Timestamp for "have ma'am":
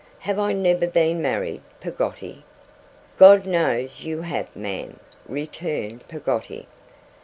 4.23-4.99